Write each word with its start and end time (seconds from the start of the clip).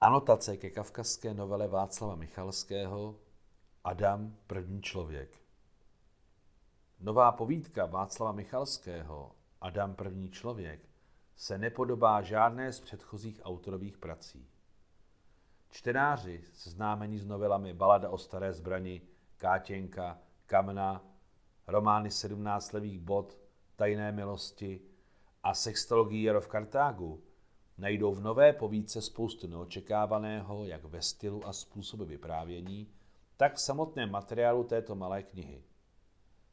Anotace 0.00 0.56
ke 0.56 0.70
kavkazské 0.70 1.34
novele 1.34 1.68
Václava 1.68 2.14
Michalského 2.14 3.20
Adam, 3.84 4.36
první 4.46 4.82
člověk. 4.82 5.40
Nová 7.00 7.32
povídka 7.32 7.86
Václava 7.86 8.32
Michalského 8.32 9.32
Adam, 9.60 9.94
první 9.94 10.30
člověk 10.30 10.88
se 11.36 11.58
nepodobá 11.58 12.22
žádné 12.22 12.72
z 12.72 12.80
předchozích 12.80 13.40
autorových 13.44 13.98
prací. 13.98 14.48
Čtenáři 15.68 16.44
seznámení 16.52 17.18
s 17.18 17.26
novelami 17.26 17.74
Balada 17.74 18.10
o 18.10 18.18
staré 18.18 18.52
zbrani, 18.52 19.02
Kátěnka, 19.36 20.18
Kamna, 20.46 21.04
romány 21.66 22.10
17 22.10 22.72
levých 22.72 23.00
bod, 23.00 23.38
Tajné 23.76 24.12
milosti 24.12 24.80
a 25.42 25.54
Sextologie 25.54 26.26
Jaro 26.26 26.40
v 26.40 26.48
Kartágu 26.48 27.22
najdou 27.78 28.14
v 28.14 28.20
nové 28.20 28.52
povídce 28.52 29.02
spoustu 29.02 29.46
neočekávaného 29.46 30.64
jak 30.64 30.84
ve 30.84 31.02
stylu 31.02 31.46
a 31.46 31.52
způsobu 31.52 32.04
vyprávění, 32.04 32.88
tak 33.36 33.54
v 33.54 33.60
samotném 33.60 34.10
materiálu 34.10 34.64
této 34.64 34.94
malé 34.94 35.22
knihy. 35.22 35.64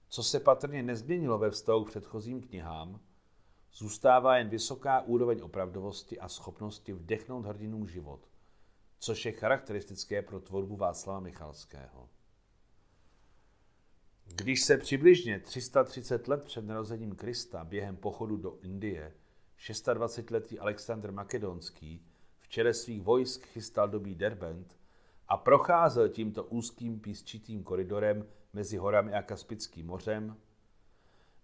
Co 0.10 0.24
se 0.24 0.40
patrně 0.40 0.84
nezměnilo 0.84 1.38
ve 1.38 1.52
vztahu 1.52 1.84
k 1.84 1.90
předchozím 1.90 2.42
knihám, 2.42 3.00
zůstává 3.74 4.38
jen 4.38 4.50
vysoká 4.50 5.02
úroveň 5.02 5.42
opravdovosti 5.42 6.20
a 6.20 6.30
schopnosti 6.30 6.94
vdechnout 6.94 7.46
hrdinům 7.46 7.88
život, 7.88 8.30
což 9.00 9.26
je 9.26 9.32
charakteristické 9.32 10.22
pro 10.22 10.40
tvorbu 10.40 10.76
Václava 10.76 11.20
Michalského. 11.20 12.10
Když 14.26 14.62
se 14.62 14.78
přibližně 14.78 15.40
330 15.40 16.28
let 16.28 16.44
před 16.44 16.66
narozením 16.66 17.16
Krista 17.16 17.64
během 17.64 17.98
pochodu 17.98 18.38
do 18.38 18.58
Indie 18.62 19.14
26-letý 19.72 20.60
Alexandr 20.60 21.12
Makedonský 21.12 22.06
v 22.40 22.48
čele 22.48 22.74
svých 22.74 23.02
vojsk 23.02 23.46
chystal 23.46 23.88
dobý 23.88 24.16
Derbent 24.16 24.78
a 25.28 25.38
procházel 25.38 26.10
tímto 26.10 26.44
úzkým 26.44 27.00
písčitým 27.00 27.64
koridorem 27.64 28.26
mezi 28.54 28.78
horami 28.78 29.14
a 29.14 29.22
Kaspickým 29.22 29.88
mořem, 29.88 30.38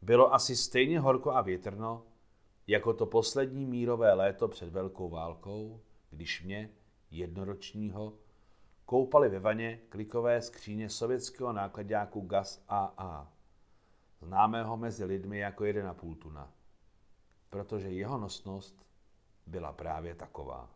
bylo 0.01 0.33
asi 0.33 0.55
stejně 0.55 0.99
horko 0.99 1.31
a 1.31 1.41
větrno, 1.41 2.05
jako 2.67 2.93
to 2.93 3.05
poslední 3.05 3.65
mírové 3.65 4.13
léto 4.13 4.47
před 4.47 4.69
velkou 4.69 5.09
válkou, 5.09 5.81
když 6.09 6.43
mě, 6.43 6.69
jednoročního, 7.11 8.13
koupali 8.85 9.29
ve 9.29 9.39
vaně 9.39 9.79
klikové 9.89 10.41
skříně 10.41 10.89
sovětského 10.89 11.53
nákladňáku 11.53 12.21
GAS 12.21 12.63
AA, 12.67 13.33
známého 14.21 14.77
mezi 14.77 15.05
lidmi 15.05 15.37
jako 15.37 15.63
1,5 15.63 16.15
tuna, 16.15 16.53
protože 17.49 17.89
jeho 17.89 18.17
nosnost 18.17 18.85
byla 19.45 19.73
právě 19.73 20.15
taková. 20.15 20.69